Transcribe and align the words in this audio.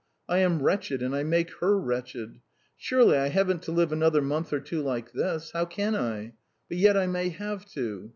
I 0.27 0.39
am 0.39 0.63
wretched, 0.63 1.03
and 1.03 1.15
I 1.15 1.21
make 1.21 1.51
her 1.59 1.77
wretched. 1.79 2.39
Surely 2.75 3.19
I 3.19 3.27
haven't 3.27 3.61
to 3.61 3.71
live 3.71 3.91
another 3.91 4.23
month 4.23 4.51
or 4.51 4.59
two 4.59 4.81
like 4.81 5.11
this? 5.11 5.51
How 5.51 5.65
can 5.65 5.93
I? 5.93 6.33
But 6.67 6.77
yet 6.79 6.97
I 6.97 7.05
may 7.05 7.29
have 7.29 7.67
to." 7.73 8.09